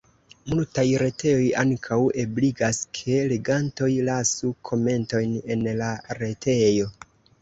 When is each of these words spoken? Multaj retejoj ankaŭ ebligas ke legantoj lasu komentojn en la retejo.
Multaj 0.51 0.85
retejoj 1.01 1.43
ankaŭ 1.63 1.99
ebligas 2.23 2.79
ke 2.99 3.19
legantoj 3.33 3.91
lasu 4.09 4.51
komentojn 4.71 5.37
en 5.57 5.67
la 5.83 5.91
retejo. 6.23 6.91